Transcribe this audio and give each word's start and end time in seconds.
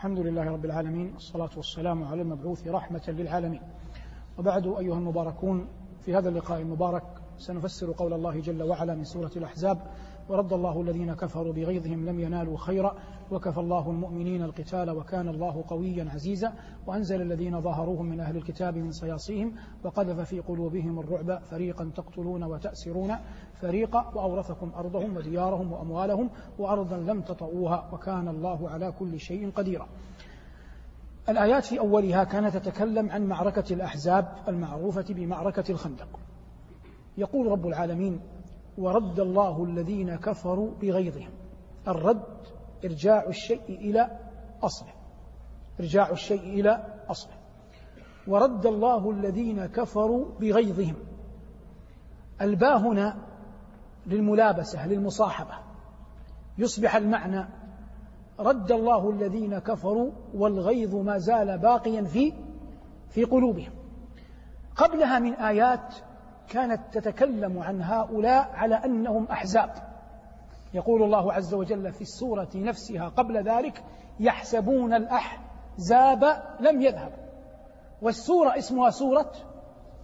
الحمد 0.00 0.18
لله 0.18 0.50
رب 0.50 0.64
العالمين 0.64 1.12
الصلاة 1.16 1.50
والسلام 1.56 2.04
على 2.04 2.22
المبعوث 2.22 2.68
رحمة 2.68 3.02
للعالمين. 3.08 3.60
وبعد 4.38 4.66
أيها 4.66 4.98
المباركون 4.98 5.68
في 6.00 6.14
هذا 6.14 6.28
اللقاء 6.28 6.60
المبارك 6.60 7.02
سنفسر 7.38 7.92
قول 7.92 8.12
الله 8.12 8.40
جل 8.40 8.62
وعلا 8.62 8.94
من 8.94 9.04
سورة 9.04 9.30
الأحزاب 9.36 9.78
ورد 10.30 10.52
الله 10.52 10.80
الذين 10.80 11.14
كفروا 11.14 11.52
بغيظهم 11.52 12.06
لم 12.06 12.20
ينالوا 12.20 12.56
خيرا 12.58 12.94
وكفى 13.30 13.58
الله 13.58 13.90
المؤمنين 13.90 14.42
القتال 14.42 14.90
وكان 14.90 15.28
الله 15.28 15.64
قويا 15.68 16.10
عزيزا 16.14 16.52
وأنزل 16.86 17.22
الذين 17.22 17.60
ظاهروهم 17.60 18.06
من 18.06 18.20
أهل 18.20 18.36
الكتاب 18.36 18.76
من 18.76 18.92
صياصيهم 18.92 19.54
وقذف 19.84 20.20
في 20.20 20.40
قلوبهم 20.40 20.98
الرعب 20.98 21.42
فريقا 21.42 21.90
تقتلون 21.96 22.44
وتأسرون 22.44 23.16
فريقا 23.60 24.12
وأورثكم 24.14 24.72
أرضهم 24.76 25.16
وديارهم 25.16 25.72
وأموالهم 25.72 26.30
وأرضا 26.58 26.96
لم 26.96 27.20
تطئوها 27.20 27.88
وكان 27.92 28.28
الله 28.28 28.70
على 28.70 28.92
كل 28.98 29.20
شيء 29.20 29.50
قديرا. 29.50 29.88
الآيات 31.28 31.64
في 31.64 31.78
أولها 31.78 32.24
كانت 32.24 32.56
تتكلم 32.56 33.10
عن 33.10 33.26
معركة 33.26 33.74
الأحزاب 33.74 34.28
المعروفة 34.48 35.06
بمعركة 35.08 35.64
الخندق. 35.70 36.08
يقول 37.18 37.46
رب 37.46 37.66
العالمين 37.66 38.20
ورد 38.78 39.20
الله 39.20 39.64
الذين 39.64 40.16
كفروا 40.16 40.70
بغيظهم 40.80 41.30
الرد 41.88 42.22
إرجاع 42.84 43.24
الشيء 43.28 43.62
إلى 43.68 44.18
أصله. 44.62 44.92
إرجاع 45.80 46.10
الشيء 46.10 46.42
إلى 46.42 46.84
أصله. 47.08 47.32
ورد 48.26 48.66
الله 48.66 49.10
الذين 49.10 49.66
كفروا 49.66 50.26
بغيظهم. 50.40 50.94
الباء 52.40 52.78
هنا 52.78 53.16
للملابسة 54.06 54.86
للمصاحبة. 54.86 55.54
يصبح 56.58 56.96
المعنى 56.96 57.48
رد 58.38 58.72
الله 58.72 59.10
الذين 59.10 59.58
كفروا 59.58 60.10
والغيظ 60.34 60.94
ما 60.94 61.18
زال 61.18 61.58
باقيا 61.58 62.04
في 62.04 62.32
في 63.08 63.24
قلوبهم. 63.24 63.72
قبلها 64.76 65.18
من 65.18 65.32
آيات 65.32 65.94
كانت 66.50 66.80
تتكلم 66.92 67.58
عن 67.58 67.82
هؤلاء 67.82 68.50
على 68.54 68.74
أنهم 68.74 69.24
أحزاب. 69.24 69.70
يقول 70.74 71.02
الله 71.02 71.32
عز 71.32 71.54
وجل 71.54 71.92
في 71.92 72.00
السورة 72.00 72.48
نفسها 72.54 73.08
قبل 73.08 73.42
ذلك 73.42 73.84
يحسبون 74.20 74.94
الأحزاب 74.94 76.42
لم 76.60 76.82
يذهب. 76.82 77.12
والسورة 78.02 78.58
اسمها 78.58 78.90
سورة 78.90 79.32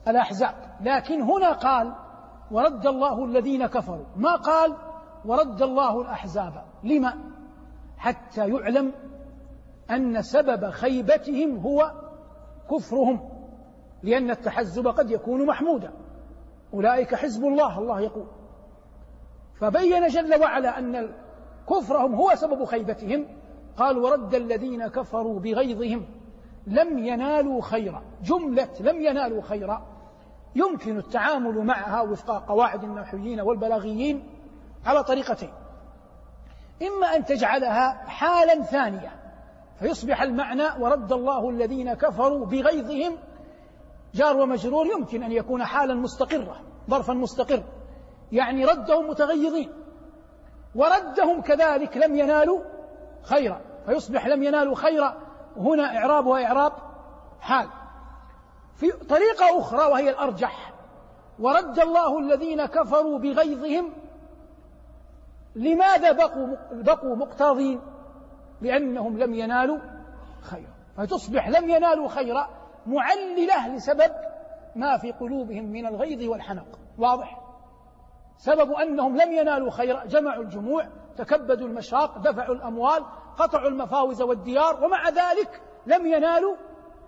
الأحزاب. 0.08 0.54
لكن 0.80 1.22
هنا 1.22 1.52
قال 1.52 1.94
ورد 2.50 2.86
الله 2.86 3.24
الذين 3.24 3.66
كفروا. 3.66 4.06
ما 4.16 4.36
قال؟ 4.36 4.76
ورد 5.24 5.62
الله 5.62 6.00
الأحزاب. 6.00 6.64
لما؟ 6.84 7.14
حتى 7.98 8.48
يعلم 8.48 8.92
أن 9.90 10.22
سبب 10.22 10.70
خيبتهم 10.70 11.58
هو 11.58 11.92
كفرهم 12.70 13.28
لأن 14.02 14.30
التحزب 14.30 14.88
قد 14.88 15.10
يكون 15.10 15.46
محمودا. 15.46 16.05
أولئك 16.76 17.14
حزب 17.14 17.44
الله 17.44 17.78
الله 17.78 18.00
يقول. 18.00 18.26
فبين 19.54 20.06
جل 20.06 20.40
وعلا 20.40 20.78
أن 20.78 21.14
كفرهم 21.70 22.14
هو 22.14 22.34
سبب 22.34 22.64
خيبتهم. 22.64 23.26
قال 23.76 23.98
ورد 23.98 24.34
الذين 24.34 24.86
كفروا 24.86 25.40
بغيظهم 25.40 26.06
لم 26.66 26.98
ينالوا 26.98 27.62
خيرا. 27.62 28.02
جملة 28.22 28.68
لم 28.80 29.00
ينالوا 29.00 29.42
خيرا. 29.42 29.86
يمكن 30.54 30.98
التعامل 30.98 31.64
معها 31.64 32.00
وفق 32.00 32.46
قواعد 32.48 32.84
النحويين 32.84 33.40
والبلاغيين 33.40 34.24
على 34.86 35.04
طريقتين. 35.04 35.52
إما 36.82 37.16
أن 37.16 37.24
تجعلها 37.24 37.92
حالا 37.92 38.62
ثانية 38.62 39.12
فيصبح 39.78 40.22
المعنى 40.22 40.64
ورد 40.80 41.12
الله 41.12 41.50
الذين 41.50 41.94
كفروا 41.94 42.46
بغيظهم 42.46 43.18
جار 44.16 44.36
ومجرور 44.36 44.86
يمكن 44.86 45.22
أن 45.22 45.32
يكون 45.32 45.64
حالا 45.64 45.94
مستقرة 45.94 46.60
ظرفا 46.90 47.12
مستقر 47.12 47.62
يعني 48.32 48.64
ردهم 48.64 49.08
متغيظين 49.10 49.72
وردهم 50.74 51.40
كذلك 51.42 51.96
لم 51.96 52.16
ينالوا 52.16 52.60
خيرا. 53.22 53.60
فيصبح 53.86 54.26
لم 54.26 54.42
ينالوا 54.42 54.74
خيرا. 54.74 55.16
هنا 55.56 55.98
إعرابها 55.98 56.46
إعراب 56.46 56.72
حال. 57.40 57.68
في 58.76 58.90
طريقة 58.92 59.60
أخرى 59.60 59.92
وهي 59.92 60.10
الأرجح. 60.10 60.72
ورد 61.38 61.78
الله 61.78 62.18
الذين 62.18 62.66
كفروا 62.66 63.18
بغيظهم 63.18 63.92
لماذا 65.54 66.12
بقوا 66.12 66.56
بقوا 66.72 67.16
مقتاضين؟ 67.16 67.80
لأنهم 68.60 69.18
لم 69.18 69.34
ينالوا 69.34 69.78
خيرا. 70.42 70.74
فتصبح 70.96 71.48
لم 71.48 71.70
ينالوا 71.70 72.08
خيرا 72.08 72.48
معللة 72.86 73.68
لسبب 73.68 74.12
ما 74.76 74.98
في 74.98 75.12
قلوبهم 75.12 75.64
من 75.64 75.86
الغيظ 75.86 76.30
والحنق. 76.30 76.78
واضح؟ 76.98 77.40
سبب 78.38 78.72
أنهم 78.72 79.16
لم 79.16 79.32
ينالوا 79.32 79.70
خيرا 79.70 80.04
جمعوا 80.04 80.42
الجموع 80.42 80.86
تكبدوا 81.16 81.68
المشاق 81.68 82.18
دفعوا 82.18 82.54
الأموال 82.54 83.04
قطعوا 83.38 83.68
المفاوز 83.68 84.22
والديار 84.22 84.84
ومع 84.84 85.08
ذلك 85.08 85.62
لم 85.86 86.06
ينالوا 86.06 86.56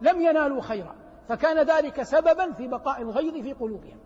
لم 0.00 0.20
ينالوا 0.20 0.60
خيرا. 0.60 0.94
فكان 1.28 1.66
ذلك 1.66 2.02
سببا 2.02 2.52
في 2.52 2.68
بقاء 2.68 3.02
الغيظ 3.02 3.34
في 3.34 3.52
قلوبهم. 3.52 3.98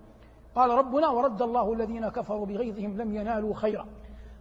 قال 0.55 0.71
ربنا 0.71 1.09
ورد 1.09 1.43
الله 1.43 1.73
الذين 1.73 2.09
كفروا 2.09 2.47
بغيظهم 2.47 2.97
لم 2.97 3.15
ينالوا 3.17 3.55
خيرا. 3.55 3.87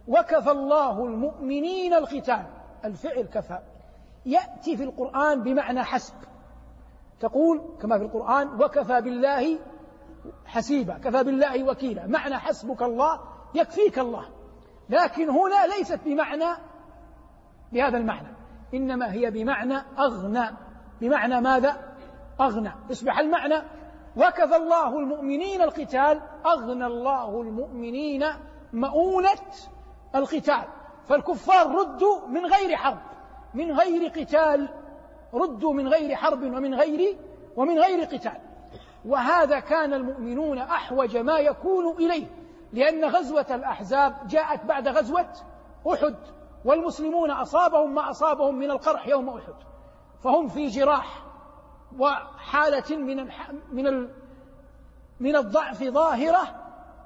وكفى 0.08 0.50
الله 0.50 1.04
المؤمنين 1.04 1.94
القتال. 1.94 2.46
الفعل 2.84 3.22
كفى. 3.22 3.58
يأتي 4.26 4.76
في 4.76 4.82
القرآن 4.82 5.42
بمعنى 5.42 5.82
حسب. 5.82 6.14
تقول 7.20 7.62
كما 7.80 7.98
في 7.98 8.04
القرآن 8.04 8.62
وكفى 8.62 9.00
بالله 9.00 9.58
حسيبا 10.46 10.98
كفى 10.98 11.24
بالله 11.24 11.70
وكيلا. 11.70 12.06
معنى 12.06 12.38
حسبك 12.38 12.82
الله 12.82 13.20
يكفيك 13.54 13.98
الله. 13.98 14.28
لكن 14.88 15.30
هنا 15.30 15.66
ليست 15.66 16.00
بمعنى 16.04 16.56
بهذا 17.72 17.98
المعنى. 17.98 18.36
إنما 18.74 19.12
هي 19.12 19.30
بمعنى 19.30 19.76
أغنى. 19.98 20.50
بمعنى 21.00 21.40
ماذا؟ 21.40 21.94
أغنى. 22.40 22.72
يصبح 22.90 23.18
المعنى 23.18 23.62
وكفى 24.16 24.56
الله 24.56 24.98
المؤمنين 24.98 25.62
القتال 25.62 26.20
أغنى 26.46 26.86
الله 26.86 27.40
المؤمنين 27.40 28.24
مؤونة 28.72 29.42
القتال. 30.14 30.64
فالكفار 31.08 31.66
ردوا 31.66 32.28
من 32.28 32.46
غير 32.46 32.76
حرب 32.76 32.98
من 33.54 33.72
غير 33.72 34.08
قتال. 34.08 34.68
ردوا 35.34 35.72
من 35.72 35.88
غير 35.88 36.16
حرب 36.16 36.42
ومن 36.42 36.74
غير 36.74 37.16
ومن 37.56 37.78
غير 37.78 38.04
قتال. 38.04 38.40
وهذا 39.04 39.60
كان 39.60 39.94
المؤمنون 39.94 40.58
أحوج 40.58 41.16
ما 41.16 41.38
يكون 41.38 41.96
إليه 41.96 42.26
لأن 42.72 43.04
غزوة 43.04 43.46
الأحزاب 43.50 44.26
جاءت 44.26 44.64
بعد 44.64 44.88
غزوة 44.88 45.32
أحد 45.92 46.16
والمسلمون 46.64 47.30
أصابهم 47.30 47.94
ما 47.94 48.10
أصابهم 48.10 48.54
من 48.54 48.70
القرح 48.70 49.08
يوم 49.08 49.28
أحد. 49.28 49.54
فهم 50.24 50.48
في 50.48 50.66
جراح 50.66 51.24
وحالة 51.98 52.96
من 52.96 53.28
من 53.72 54.08
من 55.20 55.36
الضعف 55.36 55.84
ظاهرة 55.84 56.62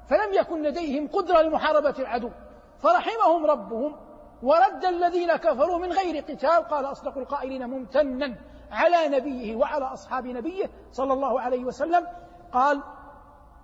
فلم 0.09 0.35
يكن 0.35 0.63
لديهم 0.63 1.09
قدرة 1.09 1.43
لمحاربة 1.43 1.95
العدو. 1.99 2.31
فرحمهم 2.79 3.47
ربهم 3.47 3.97
ورد 4.43 4.85
الذين 4.85 5.37
كفروا 5.37 5.79
من 5.79 5.93
غير 5.93 6.23
قتال 6.23 6.69
قال 6.71 6.85
أصدق 6.85 7.19
القائلين 7.19 7.67
ممتنا 7.67 8.37
على 8.71 9.17
نبيه 9.19 9.57
وعلى 9.57 9.85
أصحاب 9.85 10.27
نبيه 10.27 10.71
صلى 10.93 11.13
الله 11.13 11.41
عليه 11.41 11.65
وسلم. 11.65 12.07
قال 12.53 12.83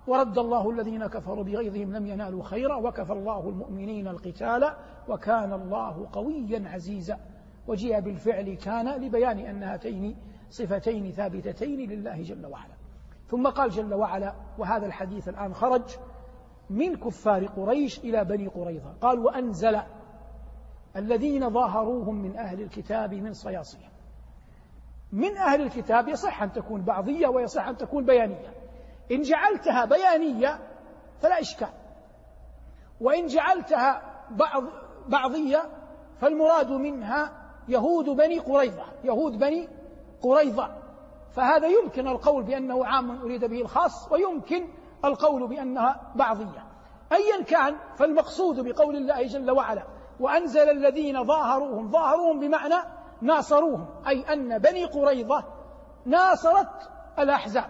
ورد 0.07 0.37
الله 0.37 0.69
الذين 0.69 1.07
كفروا 1.07 1.43
بغيظهم 1.43 1.93
لم 1.93 2.07
ينالوا 2.07 2.43
خيرا 2.43 2.75
وكفى 2.75 3.13
الله 3.13 3.49
المؤمنين 3.49 4.07
القتال 4.07 4.73
وكان 5.07 5.53
الله 5.53 6.07
قويا 6.13 6.69
عزيزا. 6.69 7.19
وجيء 7.67 7.99
بالفعل 7.99 8.53
كان 8.53 8.89
لبيان 8.89 9.39
أن 9.39 9.63
هاتين 9.63 10.17
صفتين 10.49 11.11
ثابتتين 11.11 11.89
لله 11.89 12.21
جل 12.21 12.45
وعلا. 12.45 12.73
ثم 13.27 13.47
قال 13.47 13.69
جل 13.69 13.93
وعلا 13.93 14.35
وهذا 14.57 14.85
الحديث 14.85 15.29
الآن 15.29 15.53
خرج 15.53 15.97
من 16.69 16.95
كفار 16.95 17.45
قريش 17.45 17.99
إلى 17.99 18.25
بني 18.25 18.47
قريظة. 18.47 18.93
قال 19.01 19.19
وأنزل 19.19 19.79
الذين 20.95 21.49
ظاهروهم 21.49 22.15
من 22.15 22.37
أهل 22.37 22.61
الكتاب 22.61 23.13
من 23.13 23.33
صياصيهم. 23.33 23.89
من 25.11 25.37
أهل 25.37 25.61
الكتاب 25.61 26.07
يصح 26.07 26.41
أن 26.41 26.53
تكون 26.53 26.81
بعضية 26.81 27.27
ويصح 27.27 27.67
أن 27.67 27.77
تكون 27.77 28.05
بيانية. 28.05 28.53
إن 29.11 29.21
جعلتها 29.21 29.85
بيانية 29.85 30.59
فلا 31.21 31.39
إشكال. 31.39 31.69
وإن 33.01 33.27
جعلتها 33.27 34.01
بعض 34.31 34.63
بعضية 35.07 35.63
فالمراد 36.21 36.71
منها 36.71 37.31
يهود 37.67 38.09
بني 38.09 38.39
قريظة. 38.39 38.85
يهود 39.03 39.39
بني 39.39 39.67
قريظة. 40.21 40.69
فهذا 41.31 41.67
يمكن 41.67 42.07
القول 42.07 42.43
بأنه 42.43 42.85
عام 42.85 43.21
أريد 43.21 43.45
به 43.45 43.61
الخاص 43.61 44.11
ويمكن 44.11 44.67
القول 45.05 45.47
بأنها 45.47 46.11
بعضية. 46.15 46.65
أيا 47.11 47.43
كان 47.43 47.75
فالمقصود 47.95 48.59
بقول 48.59 48.95
الله 48.95 49.23
جل 49.23 49.51
وعلا 49.51 49.92
وأنزل 50.19 50.69
الذين 50.69 51.23
ظاهروهم 51.23 51.91
ظاهروهم 51.91 52.39
بمعنى 52.39 52.75
ناصروهم 53.21 53.85
أي 54.07 54.33
أن 54.33 54.57
بني 54.57 54.85
قريظة 54.85 55.43
ناصرت 56.05 56.89
الأحزاب. 57.19 57.69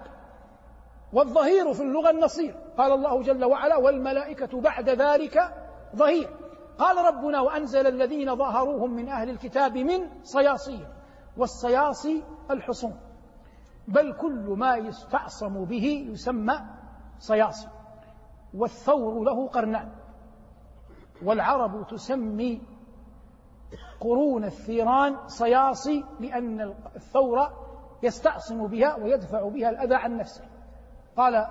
والظهير 1.13 1.73
في 1.73 1.81
اللغة 1.81 2.09
النصير. 2.09 2.55
قال 2.77 2.91
الله 2.91 3.21
جل 3.21 3.45
وعلا 3.45 3.77
والملائكة 3.77 4.61
بعد 4.61 4.89
ذلك 4.89 5.53
ظهير. 5.95 6.29
قال 6.77 6.97
ربنا 6.97 7.39
وأنزل 7.41 7.87
الذين 7.87 8.35
ظاهروهم 8.35 8.91
من 8.93 9.09
أهل 9.09 9.29
الكتاب 9.29 9.77
من 9.77 10.09
صياصيهم 10.23 10.87
والصياصي 11.37 12.23
الحصون. 12.51 12.99
بل 13.87 14.13
كل 14.13 14.55
ما 14.57 14.75
يستعصم 14.75 15.65
به 15.65 16.07
يسمى 16.11 16.59
صياصي 17.19 17.67
والثور 18.53 19.23
له 19.23 19.47
قرنان. 19.47 20.02
والعرب 21.21 21.87
تسمي 21.87 22.61
قرون 23.99 24.43
الثيران 24.43 25.27
صياصي 25.27 26.05
لأن 26.19 26.73
الثور 26.95 27.49
يستعصم 28.03 28.67
بها 28.67 28.95
ويدفع 28.95 29.47
بها 29.47 29.69
الأذى 29.69 29.95
عن 29.95 30.17
نفسه. 30.17 30.43
قال 31.17 31.47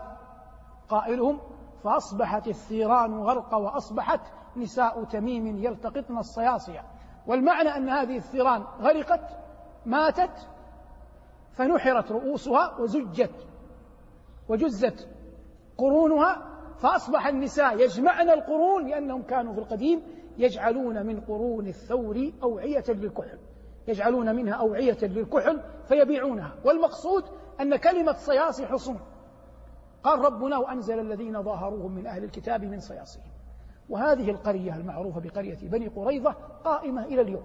قائلهم 0.88 1.40
فأصبحت 1.84 2.48
الثيران 2.48 3.14
غرق 3.14 3.54
وأصبحت 3.54 4.20
نساء 4.56 5.04
تميم 5.04 5.46
يلتقطن 5.46 6.18
الصياصية. 6.18 6.84
والمعنى 7.26 7.68
أن 7.68 7.88
هذه 7.88 8.16
الثيران 8.16 8.62
غرقت 8.62 9.38
ماتت 9.86 10.48
فنحرت 11.52 12.12
رؤوسها 12.12 12.78
وزجت 12.78 13.46
وجزت 14.48 15.08
قرونها 15.78 16.51
فأصبح 16.78 17.26
النساء 17.26 17.80
يجمعن 17.80 18.30
القرون 18.30 18.86
لأنهم 18.86 19.22
كانوا 19.22 19.52
في 19.52 19.58
القديم 19.58 20.02
يجعلون 20.38 21.06
من 21.06 21.20
قرون 21.20 21.66
الثور 21.66 22.32
أوعية 22.42 22.84
للكحل. 22.88 23.38
يجعلون 23.88 24.36
منها 24.36 24.54
أوعية 24.54 24.98
للكحل 25.02 25.62
فيبيعونها. 25.88 26.54
والمقصود 26.64 27.24
أن 27.60 27.76
كلمة 27.76 28.12
صياصي 28.12 28.66
حصون 28.66 29.00
قال 30.02 30.19
ربنا 30.19 30.58
وأنزل 30.58 30.98
الذين 30.98 31.42
ظاهروهم 31.42 31.94
من 31.94 32.06
أهل 32.06 32.24
الكتاب 32.24 32.64
من 32.64 32.80
صياصيهم 32.80 33.32
وهذه 33.88 34.30
القرية 34.30 34.76
المعروفة 34.76 35.20
بقرية 35.20 35.58
بني 35.62 35.88
قريظة 35.88 36.30
قائمة 36.64 37.04
إلى 37.04 37.20
اليوم. 37.20 37.44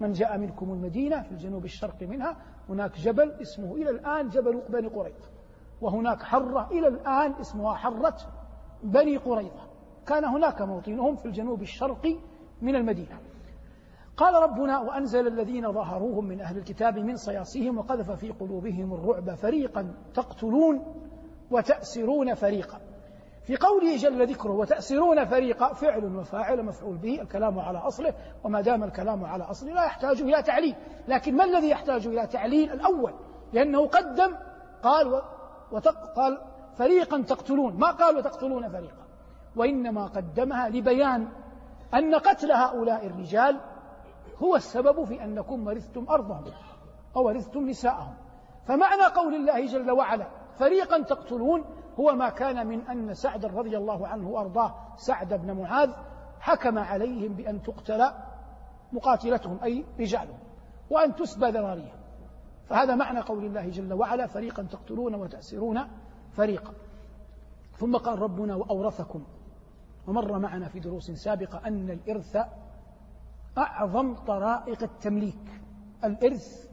من 0.00 0.12
جاء 0.12 0.38
منكم 0.38 0.72
المدينة 0.72 1.22
في 1.22 1.32
الجنوب 1.32 1.64
الشرقي 1.64 2.06
منها 2.06 2.36
هناك 2.68 2.98
جبل 2.98 3.30
اسمه 3.30 3.74
إلى 3.74 3.90
الآن 3.90 4.28
جبل 4.28 4.62
بني 4.68 4.88
قريظة. 4.88 5.33
وهناك 5.80 6.22
حرة 6.22 6.68
إلى 6.70 6.88
الآن 6.88 7.34
اسمها 7.40 7.74
حرة 7.74 8.16
بني 8.82 9.16
قريظة. 9.16 9.64
كان 10.06 10.24
هناك 10.24 10.62
موطنهم 10.62 11.16
في 11.16 11.26
الجنوب 11.26 11.62
الشرقي 11.62 12.16
من 12.62 12.76
المدينة. 12.76 13.18
قال 14.16 14.34
ربنا 14.34 14.80
وأنزل 14.80 15.26
الذين 15.26 15.72
ظهروهم 15.72 16.24
من 16.24 16.40
أهل 16.40 16.58
الكتاب 16.58 16.98
من 16.98 17.16
صياصيهم 17.16 17.78
وقذف 17.78 18.10
في 18.10 18.30
قلوبهم 18.30 18.94
الرعب 18.94 19.34
فريقا 19.34 19.94
تقتلون 20.14 20.82
وتأسرون 21.50 22.34
فريقا. 22.34 22.80
في 23.42 23.56
قوله 23.56 23.96
جل 23.96 24.26
ذكره 24.26 24.52
وتأسرون 24.52 25.24
فريقا 25.24 25.72
فعل 25.72 26.16
وفاعل 26.16 26.62
مفعول 26.62 26.96
به 26.96 27.20
الكلام 27.22 27.58
على 27.58 27.78
أصله 27.78 28.14
وما 28.44 28.60
دام 28.60 28.84
الكلام 28.84 29.24
على 29.24 29.44
أصله 29.44 29.72
لا 29.72 29.84
يحتاج 29.84 30.22
إلى 30.22 30.42
تعليل. 30.42 30.74
لكن 31.08 31.36
ما 31.36 31.44
الذي 31.44 31.70
يحتاج 31.70 32.06
إلى 32.06 32.26
تعليل 32.26 32.72
الأول؟ 32.72 33.14
لأنه 33.52 33.86
قدم 33.86 34.36
قال 34.82 35.22
وتق 35.74 36.14
قال 36.16 36.38
فريقا 36.76 37.22
تقتلون. 37.22 37.76
ما 37.76 37.90
قال 37.90 38.16
وتقتلون 38.16 38.68
فريقا؟ 38.68 39.04
وإنما 39.56 40.06
قدمها 40.06 40.68
لبيان 40.68 41.28
أن 41.94 42.14
قتل 42.14 42.52
هؤلاء 42.52 43.06
الرجال 43.06 43.60
هو 44.42 44.56
السبب 44.56 45.04
في 45.04 45.24
أنكم 45.24 45.66
ورثتم 45.66 46.06
أرضهم 46.10 46.44
أو 47.16 47.26
ورثتم 47.26 47.68
نساءهم. 47.68 48.14
فمعنى 48.66 49.02
قول 49.02 49.34
الله 49.34 49.66
جل 49.66 49.90
وعلا 49.90 50.26
فريقا 50.58 51.02
تقتلون 51.02 51.64
هو 52.00 52.12
ما 52.12 52.28
كان 52.28 52.66
من 52.66 52.80
أن 52.88 53.14
سعد 53.14 53.44
رضي 53.44 53.76
الله 53.76 54.06
عنه 54.06 54.28
وأرضاه 54.28 54.74
سعد 54.96 55.34
بن 55.34 55.52
معاذ 55.52 55.90
حكم 56.40 56.78
عليهم 56.78 57.32
بأن 57.32 57.62
تقتل 57.62 58.10
مقاتلتهم 58.92 59.58
أي 59.62 59.84
رجالهم 60.00 60.38
وأن 60.90 61.14
تسبى 61.14 61.46
ذراريهم. 61.46 62.03
فهذا 62.68 62.94
معنى 62.94 63.20
قول 63.20 63.44
الله 63.44 63.68
جل 63.68 63.92
وعلا 63.92 64.26
فريقا 64.26 64.62
تقتلون 64.62 65.14
وتأسرون 65.14 65.80
فريقا. 66.32 66.72
ثم 67.76 67.96
قال 67.96 68.18
ربنا 68.18 68.54
وأورثكم. 68.54 69.24
ومر 70.06 70.38
معنا 70.38 70.68
في 70.68 70.80
دروس 70.80 71.10
سابقة 71.10 71.60
أن 71.66 71.90
الإرث 71.90 72.36
أعظم 73.58 74.14
طرائق 74.14 74.82
التمليك. 74.82 75.60
الإرث 76.04 76.68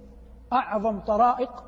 أعظم 0.53 0.99
طرائق 0.99 1.63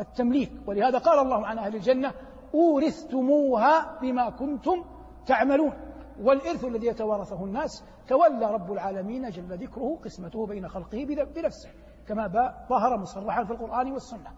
التمليك. 0.00 0.52
ولهذا 0.66 0.98
قال 0.98 1.18
الله 1.18 1.46
عن 1.46 1.58
أهل 1.58 1.76
الجنة 1.76 2.14
أورثتموها 2.54 3.98
بما 4.00 4.30
كنتم 4.30 4.84
تعملون. 5.26 5.72
والإرث 6.20 6.64
الذي 6.64 6.86
يتوارثه 6.86 7.44
الناس 7.44 7.84
تولى 8.08 8.54
رب 8.54 8.72
العالمين 8.72 9.30
جل 9.30 9.56
ذكره 9.56 9.98
قسمته 10.04 10.46
بين 10.46 10.68
خلقه 10.68 11.04
بنفسه. 11.34 11.68
كما 12.08 12.54
ظهر 12.68 12.96
مصرحا 12.96 13.44
في 13.44 13.50
القرآن 13.50 13.92
والسنة. 13.92 14.32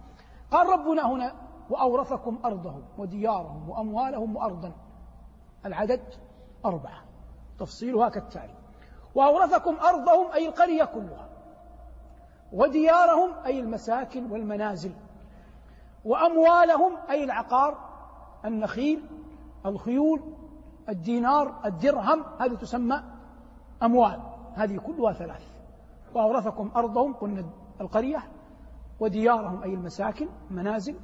قال 0.51 0.69
ربنا 0.69 1.09
هنا 1.09 1.33
وأورثكم 1.71 2.39
أرضهم 2.45 2.83
وديارهم 2.99 3.71
وأموالهم 3.71 4.37
وأرضا. 4.37 4.73
العدد 5.67 6.03
أربعة. 6.65 7.05
تفصيلها 7.59 8.09
كالتالي. 8.09 8.55
وأورثكم 9.15 9.77
أرضهم 9.77 10.33
أي 10.33 10.49
القرية 10.49 10.85
كلها. 10.85 11.29
وديارهم 12.53 13.31
أي 13.47 13.61
المساكن 13.61 14.31
والمنازل. 14.31 14.93
وأموالهم 16.05 16.93
أي 17.11 17.25
العقار 17.25 17.79
النخيل 18.45 19.07
الخيول 19.67 20.21
الدينار 20.89 21.61
الدرهم 21.65 22.25
هذه 22.41 22.55
تسمى 22.55 23.03
أموال. 23.83 24.21
هذه 24.55 24.77
كلها 24.77 25.13
ثلاث. 25.13 25.43
وأورثكم 26.15 26.71
أرضهم 26.77 27.13
قلنا 27.13 27.45
القرية 27.81 28.23
وديارهم 29.01 29.63
أي 29.63 29.75
المساكن 29.75 30.29
منازل 30.51 30.97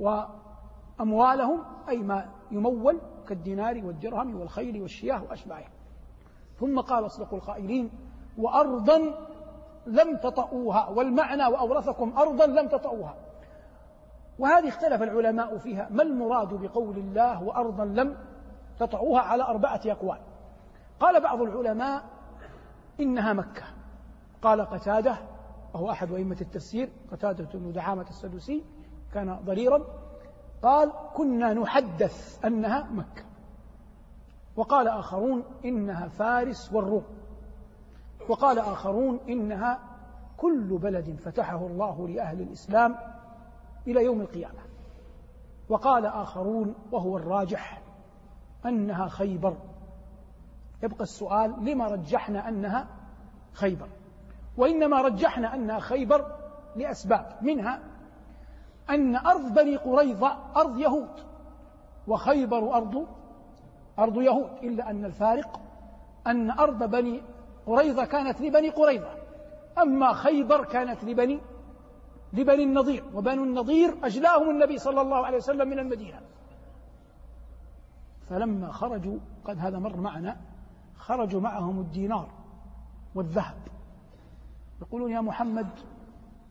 وأموالهم 0.00 1.62
أي 1.88 1.98
ما 1.98 2.28
يمول 2.50 3.00
كالدينار 3.28 3.80
والدرهم 3.84 4.40
والخيل 4.40 4.82
والشياه 4.82 5.22
وأشباهه. 5.22 5.68
ثم 6.60 6.80
قال 6.80 7.06
أصدق 7.06 7.34
القائلين 7.34 7.90
وأرضا 8.38 8.98
لم 9.86 10.16
تطئوها 10.16 10.88
والمعنى 10.88 11.46
وأورثكم 11.46 12.18
أرضا 12.18 12.46
لم 12.46 12.68
تطئوها. 12.68 13.14
وهذه 14.38 14.68
اختلف 14.68 15.02
العلماء 15.02 15.58
فيها 15.58 15.88
ما 15.90 16.02
المراد 16.02 16.54
بقول 16.54 16.98
الله 16.98 17.42
وأرضا 17.42 17.84
لم 17.84 18.16
تطعوها 18.78 19.20
على 19.20 19.42
أربعة 19.42 19.80
أقوال؟ 19.86 20.18
قال 21.00 21.20
بعض 21.20 21.42
العلماء 21.42 22.02
إنها 23.00 23.32
مكة. 23.32 23.62
قال 24.42 24.60
قتادة 24.60 25.29
وهو 25.74 25.90
أحد 25.90 26.12
أئمة 26.12 26.36
التفسير 26.40 26.88
قتادة 27.12 27.48
بن 27.58 27.72
دعامة 27.72 28.06
السدوسي 28.08 28.64
كان 29.14 29.38
ضريرا 29.44 29.84
قال 30.62 30.92
كنا 31.14 31.52
نحدث 31.52 32.44
أنها 32.44 32.88
مكة. 32.90 33.24
وقال 34.56 34.88
آخرون 34.88 35.44
إنها 35.64 36.08
فارس 36.08 36.72
والروم. 36.72 37.04
وقال 38.28 38.58
آخرون 38.58 39.20
إنها 39.28 39.80
كل 40.36 40.78
بلد 40.78 41.16
فتحه 41.16 41.66
الله 41.66 42.08
لأهل 42.08 42.40
الإسلام 42.40 42.96
إلى 43.86 44.04
يوم 44.04 44.20
القيامة. 44.20 44.60
وقال 45.68 46.06
آخرون 46.06 46.74
وهو 46.92 47.16
الراجح 47.16 47.82
أنها 48.66 49.08
خيبر. 49.08 49.56
يبقى 50.82 51.02
السؤال 51.02 51.64
لما 51.64 51.86
رجحنا 51.86 52.48
أنها 52.48 52.86
خيبر؟ 53.52 53.88
وإنما 54.60 55.00
رجحنا 55.00 55.54
أنها 55.54 55.78
خيبر 55.78 56.26
لأسباب 56.76 57.36
منها 57.42 57.80
أن 58.90 59.16
أرض 59.16 59.54
بني 59.54 59.76
قريظة 59.76 60.36
أرض 60.56 60.78
يهود 60.78 61.24
وخيبر 62.06 62.74
أرض 62.74 63.06
أرض 63.98 64.20
يهود 64.20 64.50
إلا 64.62 64.90
أن 64.90 65.04
الفارق 65.04 65.60
أن 66.26 66.50
أرض 66.50 66.90
بني 66.90 67.22
قريظة 67.66 68.04
كانت 68.04 68.40
لبني 68.40 68.68
قريظة. 68.68 69.14
أما 69.78 70.12
خيبر 70.12 70.64
كانت 70.64 71.04
لبني 71.04 71.40
لبني 72.32 72.62
النضير 72.62 73.04
وبنو 73.14 73.44
النضير 73.44 73.96
أجلاهم 74.02 74.50
النبي 74.50 74.78
صلى 74.78 75.00
الله 75.00 75.26
عليه 75.26 75.36
وسلم 75.36 75.68
من 75.68 75.78
المدينة. 75.78 76.20
فلما 78.30 78.72
خرجوا 78.72 79.18
قد 79.44 79.58
هذا 79.58 79.78
مر 79.78 79.96
معنا 79.96 80.36
خرجوا 80.96 81.40
معهم 81.40 81.80
الدينار 81.80 82.28
والذهب. 83.14 83.56
يقولون 84.80 85.10
يا 85.10 85.20
محمد 85.20 85.66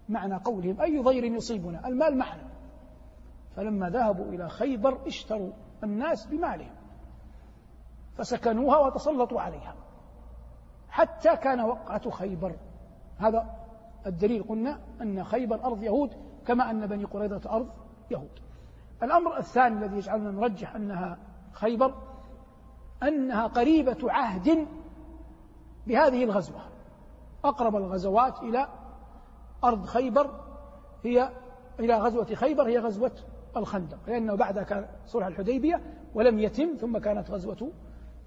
معنى 0.09 0.35
قولهم 0.35 0.81
أي 0.81 0.99
ضير 0.99 1.23
يصيبنا؟ 1.23 1.87
المال 1.87 2.17
معنا. 2.17 2.49
فلما 3.55 3.89
ذهبوا 3.89 4.25
إلى 4.25 4.49
خيبر 4.49 5.07
اشتروا 5.07 5.51
الناس 5.83 6.25
بمالهم 6.25 6.71
فسكنوها 8.17 8.77
وتسلطوا 8.77 9.41
عليها. 9.41 9.75
حتى 10.89 11.35
كان 11.35 11.61
وقعة 11.61 12.09
خيبر. 12.09 12.55
هذا 13.17 13.55
الدليل 14.05 14.43
قلنا 14.43 14.79
أن 15.01 15.23
خيبر 15.23 15.65
أرض 15.65 15.83
يهود 15.83 16.13
كما 16.47 16.71
أن 16.71 16.87
بني 16.87 17.03
قريظة 17.03 17.55
أرض 17.55 17.69
يهود. 18.11 18.39
الأمر 19.03 19.37
الثاني 19.37 19.85
الذي 19.85 19.97
يجعلنا 19.97 20.31
نرجح 20.31 20.75
أنها 20.75 21.17
خيبر 21.51 21.95
أنها 23.03 23.47
قريبة 23.47 23.97
عهد 24.11 24.67
بهذه 25.87 26.23
الغزوة. 26.23 26.68
أقرب 27.45 27.75
الغزوات 27.75 28.43
إلى 28.43 28.67
أرض 29.63 29.85
خيبر 29.85 30.29
هي 31.03 31.29
إلى 31.79 31.97
غزوة 31.97 32.25
خيبر 32.25 32.67
هي 32.67 32.79
غزوة 32.79 33.11
الخندق. 33.57 33.97
لأنه 34.07 34.35
بعد 34.35 34.59
كان 34.59 34.85
صلح 35.07 35.27
الحديبية 35.27 35.81
ولم 36.13 36.39
يتم 36.39 36.77
ثم 36.81 36.97
كانت 36.97 37.31
غزوة 37.31 37.71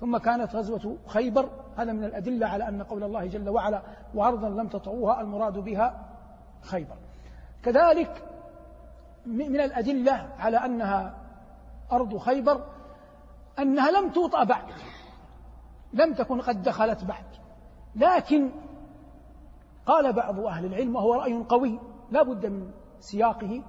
ثم 0.00 0.16
كانت 0.16 0.54
غزوة 0.54 0.96
خيبر. 1.06 1.48
هذا 1.76 1.92
من 1.92 2.04
الأدلة 2.04 2.46
على 2.46 2.68
أن 2.68 2.82
قول 2.82 3.04
الله 3.04 3.26
جل 3.26 3.48
وعلا 3.48 3.82
وأرضا 4.14 4.48
لم 4.48 4.68
تطعوها 4.68 5.20
المراد 5.20 5.58
بها 5.58 6.08
خيبر. 6.62 6.96
كذلك 7.62 8.24
من 9.26 9.60
الأدلة 9.60 10.28
على 10.38 10.56
أنها 10.56 11.14
أرض 11.92 12.16
خيبر 12.16 12.64
أنها 13.58 13.90
لم 13.90 14.10
توطأ 14.10 14.44
بعد 14.44 14.64
لم 15.92 16.14
تكن 16.14 16.40
قد 16.40 16.62
دخلت 16.62 17.04
بعد. 17.04 17.24
لكن 17.96 18.50
قال 19.86 20.12
بعض 20.12 20.40
أهل 20.40 20.64
العلم 20.64 20.96
وهو 20.96 21.14
رأي 21.14 21.44
قوي 21.48 21.78
لا 22.10 22.22
بد 22.22 22.46
من 22.46 22.70
سياقه. 23.00 23.62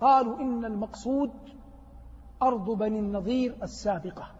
قالوا 0.00 0.40
إن 0.40 0.64
المقصود 0.64 1.30
أرض 2.42 2.70
بني 2.70 2.98
النظير 2.98 3.56
السابقة 3.62 4.30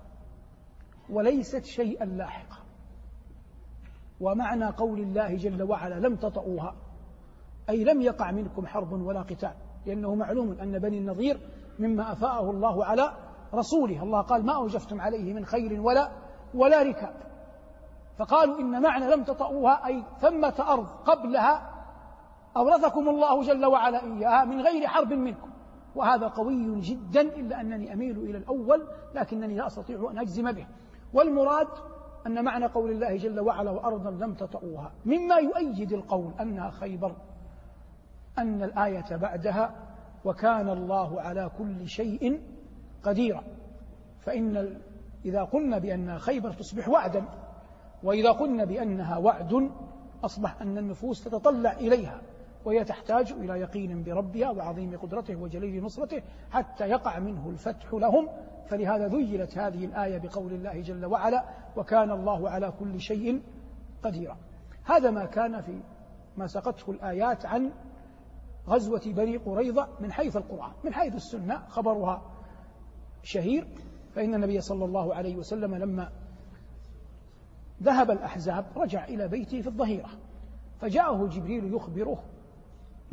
وليست 1.11 1.65
شيئا 1.65 2.05
لاحقا 2.05 2.57
ومعنى 4.21 4.67
قول 4.67 5.01
الله 5.01 5.37
جل 5.37 5.63
وعلا 5.63 5.95
لم 6.09 6.17
تطئوها 6.17 6.75
أي 7.69 7.85
لم 7.85 8.03
يقع 8.03 8.31
منكم 8.31 8.67
حرب 8.67 8.93
ولا 8.93 9.23
قتال 9.23 9.55
لأنه 9.87 10.15
معلوم 10.15 10.53
أن 10.53 10.79
بني 10.79 10.99
النظير 10.99 11.41
مما 11.79 12.13
أفاءه 12.13 12.51
الله 12.51 12.85
على 12.85 13.13
رسوله. 13.55 14.03
الله 14.03 14.21
قال 14.21 14.47
ما 14.47 14.57
أوجفتم 14.57 15.01
عليه 15.01 15.35
من 15.35 15.45
خير 15.45 15.81
ولا 15.81 16.11
ولا 16.55 16.83
ركاب. 16.83 17.15
فقالوا 18.19 18.61
إن 18.61 18.83
معنى 18.83 19.07
لم 19.07 19.25
تطئوها 19.25 19.87
أي 19.87 20.05
ثمة 20.21 20.55
أرض 20.69 20.87
قبلها 20.87 21.71
أورثكم 22.57 23.09
الله 23.09 23.43
جل 23.43 23.65
وعلا 23.67 24.05
إياها 24.05 24.45
من 24.45 24.61
غير 24.61 24.87
حرب 24.87 25.13
منكم. 25.13 25.51
وهذا 25.95 26.29
قوي 26.29 26.81
جدا 26.81 27.21
إلا 27.21 27.61
أنني 27.61 27.93
أميل 27.93 28.19
إلى 28.19 28.39
الأول 28.39 28.87
لكنني 29.15 29.55
لا 29.57 29.67
أستطيع 29.67 30.11
أن 30.11 30.19
أجزم 30.19 30.53
به. 30.53 30.67
والمراد 31.13 31.69
أن 32.27 32.45
معنى 32.45 32.67
قول 32.67 32.91
الله 32.91 33.17
جل 33.17 33.41
وعلا 33.41 33.71
وأرضا 33.71 34.11
لم 34.11 34.35
تطئوها 34.35 34.93
مما 35.05 35.35
يؤيد 35.35 35.93
القول 35.93 36.33
أنها 36.41 36.71
خيبر 36.71 37.17
أن 38.39 38.63
الآية 38.63 39.17
بعدها 39.17 39.75
وكان 40.25 40.69
الله 40.69 41.21
على 41.21 41.51
كل 41.59 41.89
شيء 41.89 42.41
قديرا. 43.03 43.45
فإن 44.21 44.81
إذا 45.25 45.45
قلنا 45.45 45.79
بأن 45.79 46.19
خيبر 46.19 46.53
تصبح 46.53 46.89
وعدا 46.89 47.25
وإذا 48.05 48.31
قلنا 48.31 48.65
بأنها 48.65 49.19
وعد 49.19 49.71
أصبح 50.25 50.61
أن 50.63 50.79
النفوس 50.79 51.25
تتطلع 51.25 51.73
إليها 51.73 52.21
وهي 52.65 52.85
تحتاج 52.85 53.33
إلى 53.33 53.61
يقين 53.61 54.03
بربها 54.03 54.51
وعظيم 54.51 54.97
قدرته 54.97 55.37
وجليل 55.37 55.85
نصرته 55.85 56.23
حتى 56.51 56.89
يقع 56.89 57.19
منه 57.19 57.49
الفتح 57.49 57.95
لهم. 57.95 58.29
فلهذا 58.69 59.09
ذيلت 59.09 59.59
هذه 59.59 59.85
الآية 59.85 60.19
بقول 60.19 60.53
الله 60.53 60.81
جل 60.81 61.07
وعلا 61.07 61.45
وكان 61.77 62.11
الله 62.11 62.51
على 62.51 62.73
كل 62.79 63.01
شيء 63.01 63.43
قديرا 64.03 64.37
هذا 64.85 65.11
ما 65.11 65.25
كان 65.25 65.63
في 65.63 65.81
ما 66.37 66.47
سقته 66.47 66.91
الآيات 66.91 67.47
عن 67.47 67.71
غزوة 68.69 69.03
بني 69.07 69.37
قريظة 69.37 69.89
من 70.01 70.13
حيث 70.13 70.37
القرآن 70.37 70.73
من 70.85 70.95
حيث 70.95 71.15
السنة 71.15 71.63
خبرها 71.69 72.23
شهير. 73.23 73.67
فإن 74.15 74.35
النبي 74.35 74.61
صلى 74.61 74.85
الله 74.85 75.15
عليه 75.15 75.37
وسلم 75.37 75.75
لما 75.75 76.09
ذهب 77.83 78.11
الأحزاب 78.11 78.67
رجع 78.77 79.05
إلى 79.05 79.29
بيته 79.29 79.61
في 79.61 79.67
الظهيرة. 79.67 80.09
فجاءه 80.81 81.27
جبريل 81.27 81.75
يخبره 81.75 82.23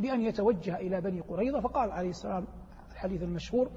بأن 0.00 0.20
يتوجه 0.20 0.76
إلى 0.76 1.00
بني 1.00 1.20
قريظة 1.20 1.60
فقال 1.60 1.90
عليه 1.90 2.10
السلام 2.10 2.46
الحديث 2.92 3.22
المشهور 3.22 3.70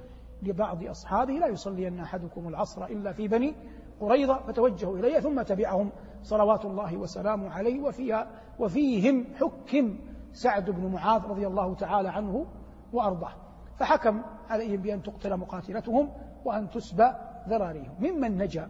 لبعض 0.44 0.84
أصحابه 0.84 1.34
لا 1.34 1.48
يصلين 1.48 2.00
أحدكم 2.00 2.48
العصر 2.48 2.86
إلا 2.86 3.12
في 3.12 3.28
بني 3.28 3.56
قريظة. 4.00 4.38
فتوجهوا 4.38 4.98
إليه 4.98 5.20
ثم 5.20 5.42
تبعهم 5.42 5.92
صلوات 6.24 6.66
الله 6.66 6.98
وسلامه 6.98 7.50
عليه 7.50 7.80
وفيها 7.80 8.28
وفيهم 8.60 9.26
حكم 9.36 9.98
سعد 10.34 10.70
بن 10.70 10.92
معاذ 10.92 11.22
رضي 11.28 11.48
الله 11.48 11.76
تعالى 11.76 12.10
عنه 12.10 12.46
وأرضاه. 12.94 13.32
فحكم 13.78 14.22
عليهم 14.50 14.82
بأن 14.82 15.04
تقتل 15.04 15.38
مقاتلتهم 15.38 16.10
وأن 16.46 16.70
تسبى 16.70 17.12
ذراريهم. 17.48 17.96
ممن 18.00 18.38
نجا؟ 18.38 18.70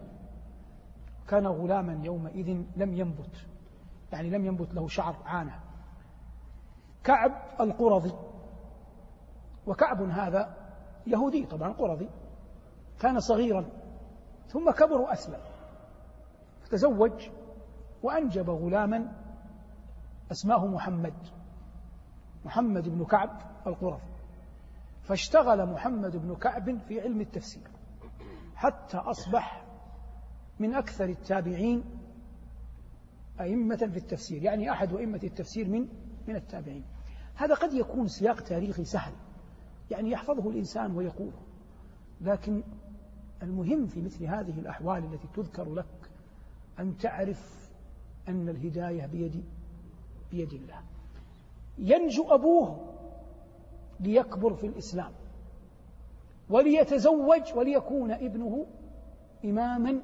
كان 1.27 1.47
غلاما 1.47 2.05
يومئذ 2.05 2.63
لم 2.75 2.93
ينبت 2.93 3.47
يعني 4.11 4.29
لم 4.29 4.45
ينبت 4.45 4.73
له 4.73 4.87
شعر 4.87 5.15
عانه 5.25 5.59
كعب 7.03 7.31
القرظي 7.59 8.13
وكعب 9.67 10.01
هذا 10.01 10.57
يهودي 11.07 11.45
طبعا 11.45 11.71
قرظي 11.71 12.09
كان 12.99 13.19
صغيرا 13.19 13.65
ثم 14.47 14.71
كبر 14.71 15.01
وأسلم. 15.01 15.39
فتزوج 16.61 17.29
وأنجب 18.03 18.49
غلاما 18.49 19.11
أسماه 20.31 20.67
محمد 20.67 21.13
محمد 22.45 22.89
بن 22.89 23.05
كعب 23.05 23.41
القرظي. 23.67 24.09
فاشتغل 25.03 25.65
محمد 25.65 26.17
بن 26.17 26.35
كعب 26.35 26.77
في 26.79 27.01
علم 27.01 27.21
التفسير 27.21 27.67
حتى 28.55 28.97
أصبح 28.97 29.64
من 30.59 30.73
أكثر 30.73 31.05
التابعين 31.05 31.83
أئمة 33.39 33.75
في 33.75 33.97
التفسير 33.97 34.43
يعني 34.43 34.71
أحد 34.71 34.93
أئمة 34.93 35.19
التفسير 35.23 35.69
من 35.69 35.87
من 36.27 36.35
التابعين. 36.35 36.83
هذا 37.35 37.53
قد 37.55 37.73
يكون 37.73 38.07
سياق 38.07 38.41
تاريخي 38.41 38.85
سهل 38.85 39.13
يعني 39.91 40.11
يحفظه 40.11 40.49
الإنسان 40.49 40.91
ويقوله 40.91 41.41
لكن 42.21 42.63
المهم 43.43 43.87
في 43.87 44.01
مثل 44.01 44.25
هذه 44.25 44.59
الأحوال 44.59 45.03
التي 45.03 45.27
تذكر 45.35 45.73
لك 45.73 46.11
أن 46.79 46.97
تعرف 46.97 47.71
أن 48.27 48.49
الهداية 48.49 49.05
بيد 49.05 49.43
بيد 50.31 50.53
الله. 50.53 50.81
ينجو 51.77 52.33
أبوه 52.33 52.95
ليكبر 53.99 54.53
في 54.53 54.67
الإسلام 54.67 55.11
وليتزوج 56.49 57.53
وليكون 57.55 58.11
ابنه 58.11 58.65
إماما 59.45 60.01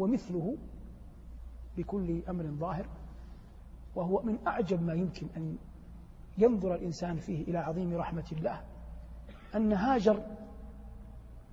ومثله 0.00 0.56
بكل 1.76 2.22
أمر 2.28 2.44
ظاهر 2.44 2.86
وهو 3.96 4.22
من 4.22 4.38
أعجب 4.46 4.82
ما 4.82 4.94
يمكن 4.94 5.26
أن 5.36 5.56
ينظر 6.38 6.74
الإنسان 6.74 7.16
فيه 7.16 7.42
إلى 7.42 7.58
عظيم 7.58 7.96
رحمة 7.96 8.24
الله 8.32 8.62
أن 9.54 9.72
هاجر 9.72 10.22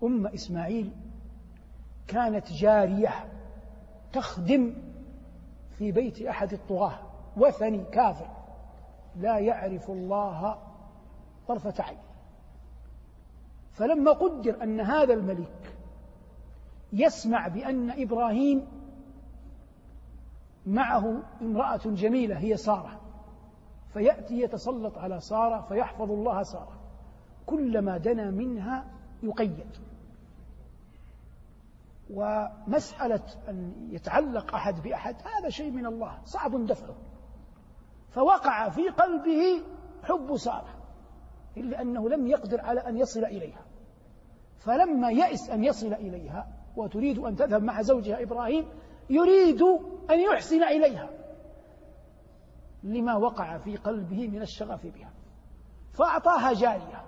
أم 0.03 0.27
إسماعيل 0.27 0.91
كانت 2.07 2.51
جارية 2.51 3.09
تخدم 4.13 4.73
في 5.77 5.91
بيت 5.91 6.21
أحد 6.21 6.53
الطغاة 6.53 6.99
وثني 7.37 7.83
كافر 7.83 8.29
لا 9.15 9.39
يعرف 9.39 9.89
الله 9.89 10.57
طرفة 11.47 11.83
عين. 11.83 11.97
فلما 13.71 14.11
قدر 14.11 14.63
أن 14.63 14.79
هذا 14.79 15.13
الملك 15.13 15.76
يسمع 16.97 17.47
بأن 17.47 17.91
إبراهيم 18.01 18.67
معه 20.65 21.23
امرأة 21.41 21.81
جميلة 21.85 22.37
هي 22.37 22.57
سارة. 22.57 23.01
فيأتي 23.93 24.41
يتسلط 24.41 24.97
على 24.97 25.19
سارة 25.19 25.61
فيحفظ 25.61 26.11
الله 26.11 26.43
سارة. 26.43 26.79
كلما 27.45 27.97
دنا 27.97 28.31
منها 28.31 28.85
يقيد. 29.23 29.77
ومسألة 32.09 33.23
أن 33.49 33.87
يتعلق 33.91 34.55
أحد 34.55 34.83
بأحد 34.83 35.15
هذا 35.15 35.49
شيء 35.49 35.71
من 35.71 35.85
الله 35.85 36.17
صعب 36.25 36.65
دفعه. 36.65 36.95
فوقع 38.11 38.69
في 38.69 38.89
قلبه 38.89 39.63
حب 40.03 40.37
سارة 40.37 40.75
إلا 41.57 41.81
أنه 41.81 42.09
لم 42.09 42.27
يقدر 42.27 42.61
على 42.61 42.79
أن 42.79 42.97
يصل 42.97 43.25
إليها. 43.25 43.61
فلما 44.59 45.11
يئس 45.11 45.49
أن 45.49 45.63
يصل 45.63 45.93
إليها 45.93 46.56
وتريد 46.77 47.19
أن 47.19 47.35
تذهب 47.35 47.63
مع 47.63 47.81
زوجها 47.81 48.23
إبراهيم 48.23 48.67
يريد 49.09 49.61
أن 50.09 50.19
يحسن 50.19 50.63
إليها. 50.63 51.09
لما 52.83 53.15
وقع 53.15 53.57
في 53.57 53.77
قلبه 53.77 54.27
من 54.27 54.41
الشغف 54.41 54.85
بها. 54.85 55.11
فأعطاها 55.93 56.53
جارية. 56.53 57.03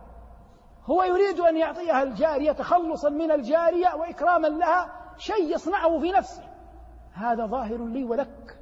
هو 0.86 1.04
يريد 1.04 1.40
أن 1.40 1.58
يعطيها 1.58 2.04
الجارية 2.04 2.52
تخلصا 2.52 3.10
من 3.10 3.32
الجارية 3.32 3.96
وإكراما 3.96 4.48
لها 4.48 4.92
شيء 5.18 5.54
يصنعه 5.56 6.00
في 6.00 6.12
نفسه. 6.12 6.44
هذا 7.14 7.46
ظاهر 7.46 7.86
لي 7.86 8.04
ولك 8.04 8.60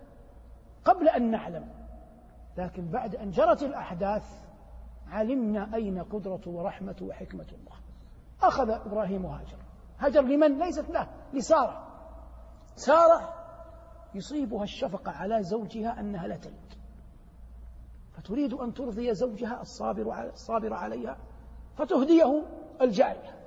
قبل 0.85 1.09
أن 1.09 1.31
نعلم. 1.31 1.67
لكن 2.57 2.87
بعد 2.87 3.15
أن 3.15 3.31
جرت 3.31 3.63
الأحداث 3.63 4.23
علمنا 5.07 5.75
أين 5.75 6.03
قدرة 6.03 6.41
ورحمة 6.45 6.95
وحكمة 7.01 7.47
الله. 7.51 7.77
أخذ 8.41 8.69
إبراهيم 8.69 9.25
هاجر 9.25 9.66
هاجر 9.99 10.21
لمن؟ 10.21 10.57
ليست 10.57 10.89
له 10.89 11.07
لسارة. 11.33 11.87
سارة 12.75 13.33
يصيبها 14.15 14.63
الشفقة 14.63 15.11
على 15.11 15.43
زوجها 15.43 15.99
أنها 15.99 16.27
لا 16.27 16.37
تلد 16.37 16.73
فتريد 18.17 18.53
أن 18.53 18.73
ترضي 18.73 19.13
زوجها 19.13 19.61
الصابر 19.61 20.29
الصابر 20.33 20.73
عليها 20.73 21.17
فتهديه 21.75 22.43
الجارية. 22.81 23.37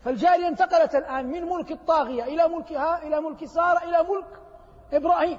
فالجارية 0.00 0.48
انتقلت 0.48 0.94
الآن 0.94 1.26
من 1.26 1.42
ملك 1.42 1.72
الطاغية 1.72 2.24
إلى 2.24 2.48
ملكها 2.48 3.02
إلى 3.02 3.20
ملك 3.20 3.44
سارة 3.44 3.84
إلى 3.84 4.08
ملك 4.08 4.40
إبراهيم. 4.92 5.38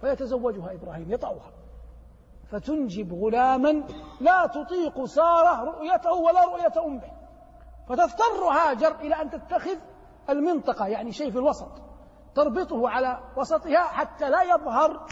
فيتزوجها 0.00 0.74
إبراهيم 0.74 1.12
يطأها. 1.12 1.52
فتنجب 2.50 3.12
غلاما 3.24 3.84
لا 4.20 4.46
تطيق 4.46 5.04
سارة 5.04 5.64
رؤيته 5.64 6.12
ولا 6.12 6.44
رؤية 6.44 6.84
أمه. 6.86 7.15
فتضطر 7.88 8.44
هاجر 8.52 9.00
إلى 9.00 9.14
أن 9.14 9.30
تتخذ 9.30 9.76
المنطقة 10.30 10.86
يعني 10.86 11.12
شيء 11.12 11.30
في 11.30 11.38
الوسط. 11.38 11.82
تربطه 12.34 12.88
على 12.88 13.20
وسطها 13.36 13.82
حتى 13.82 14.30
لا 14.30 14.42
يظهر 14.42 15.06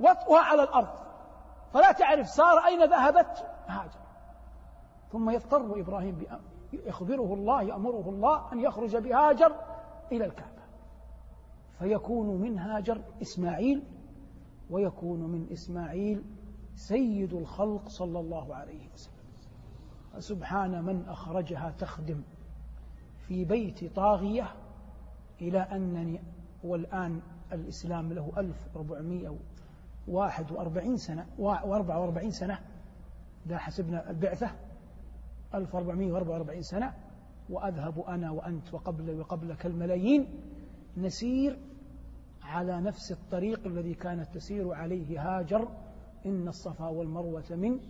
وطئها 0.00 0.40
على 0.40 0.62
الأرض. 0.62 0.88
فلا 1.72 1.92
تعرف 1.92 2.28
سارة 2.28 2.66
أين 2.66 2.84
ذهبت 2.84 3.46
هاجر. 3.66 4.00
ثم 5.12 5.30
يضطر 5.30 5.80
إبراهيم 5.80 6.26
يخبره 6.72 7.34
الله 7.34 7.62
يأمره 7.62 8.08
الله 8.08 8.52
أن 8.52 8.60
يخرج 8.60 8.96
بهاجر 8.96 9.56
إلى 10.12 10.24
الكعبة. 10.24 10.62
فيكون 11.78 12.26
من 12.40 12.58
هاجر 12.58 13.02
إسماعيل 13.22 13.82
ويكون 14.70 15.20
من 15.20 15.52
إسماعيل 15.52 16.24
سيد 16.74 17.32
الخلق 17.32 17.88
صلى 17.88 18.20
الله 18.20 18.54
عليه 18.54 18.92
وسلم. 18.92 19.11
فسبحان 20.12 20.84
من 20.84 21.04
أخرجها 21.08 21.74
تخدم 21.78 22.22
في 23.28 23.44
بيت 23.44 23.96
طاغية 23.96 24.54
إلى 25.40 25.58
أنني 25.58 26.20
والآن 26.64 27.20
الإسلام 27.52 28.12
له 28.12 28.32
1441 28.36 30.96
سنة 30.96 31.26
و44 31.38 32.28
سنة 32.28 32.58
إذا 33.46 33.58
حسبنا 33.58 34.10
البعثة 34.10 34.50
1444 35.54 36.62
سنة 36.62 36.94
وأذهب 37.50 38.00
أنا 38.00 38.30
وأنت 38.30 38.74
وقبل 38.74 39.20
وقبلك 39.20 39.66
الملايين 39.66 40.26
نسير 40.96 41.58
على 42.42 42.80
نفس 42.80 43.12
الطريق 43.12 43.66
الذي 43.66 43.94
كانت 43.94 44.34
تسير 44.34 44.72
عليه 44.72 45.38
هاجر 45.38 45.68
إن 46.26 46.48
الصفا 46.48 46.88
والمروة 46.88 47.44
من 47.50 47.80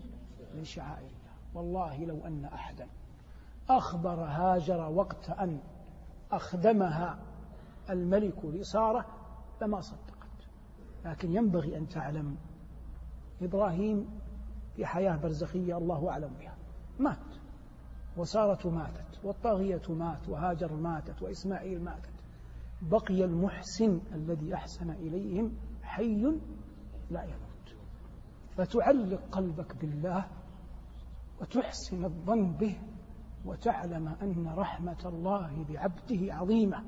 من 0.55 0.65
شعائر. 0.65 1.22
والله 1.55 2.05
لو 2.05 2.27
أن 2.27 2.45
أحدا 2.45 2.89
أخبر 3.71 4.25
هاجر 4.25 4.81
وقت 4.91 5.31
أن 5.31 5.61
أخدمها 6.33 7.19
الملك 7.91 8.45
لسارة 8.45 9.07
لما 9.63 9.81
صدقت. 9.81 10.29
لكن 11.05 11.33
ينبغي 11.33 11.79
أن 11.79 11.89
تعلم 11.89 12.37
إبراهيم 13.43 14.21
في 14.77 14.87
حياة 14.87 15.17
برزخية 15.17 15.79
الله 15.79 16.11
أعلم 16.11 16.31
بها. 16.41 16.57
مات 16.99 17.37
وسارة 18.17 18.69
ماتت 18.69 19.25
والطاغية 19.25 19.83
مات 19.89 20.29
وهاجر 20.29 20.73
ماتت 20.73 21.23
وإسماعيل 21.23 21.85
ماتت. 21.85 22.13
بقي 22.83 23.25
المحسن 23.25 24.01
الذي 24.15 24.55
أحسن 24.55 24.91
إليهم 24.91 25.53
حي 25.83 26.23
لا 27.11 27.23
يموت. 27.23 27.77
فتعلق 28.57 29.21
قلبك 29.33 29.77
بالله 29.77 30.27
وتحسن 31.43 32.05
الظن 32.05 32.53
به 32.53 32.77
وتعلم 33.45 34.09
أن 34.09 34.47
رحمة 34.57 35.03
الله 35.05 35.65
بعبده 35.69 36.35
عظيمة 36.35 36.85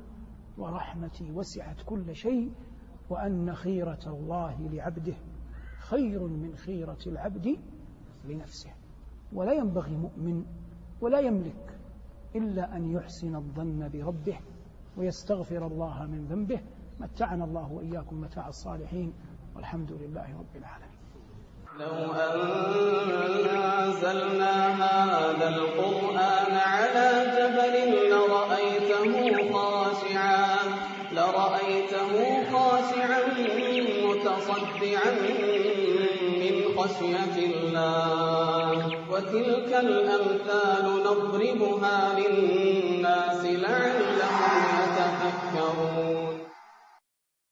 ورحمتي 0.59 1.33
وسعت 1.33 1.83
كل 1.87 2.17
شيء 2.17 2.53
وأن 3.11 3.55
خيرة 3.55 4.01
الله 4.07 4.69
لعبده 4.69 5.17
خير 5.79 6.27
من 6.27 6.57
خيرة 6.57 6.99
العبد 7.07 7.57
لنفسه. 8.25 8.71
ولا 9.33 9.53
ينبغي 9.53 9.97
مؤمن 9.97 10.45
ولا 11.01 11.21
يملك 11.21 11.79
إلا 12.37 12.77
أن 12.77 12.93
يحسن 12.93 13.37
الظن 13.37 13.89
بربه 13.89 14.39
ويستغفر 14.97 15.67
الله 15.67 16.07
من 16.07 16.25
ذنبه. 16.25 16.61
متعنا 17.01 17.45
الله 17.45 17.73
وإياكم 17.73 18.21
متاع 18.21 18.49
الصالحين 18.49 19.13
والحمد 19.57 19.93
لله 19.93 20.39
رب 20.39 20.57
العالمين. 20.57 20.94
خشية 36.77 37.37
الله. 37.47 38.91
وتلك 39.11 39.71
الأمثال 39.73 40.85
نضربها 41.05 42.19
للناس 42.19 43.45
يتفكرون 43.45 44.04